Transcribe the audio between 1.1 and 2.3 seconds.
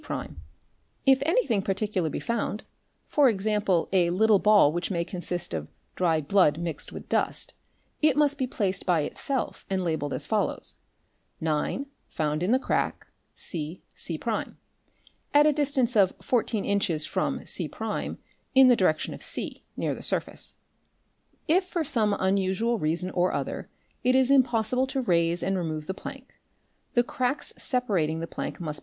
anything particular be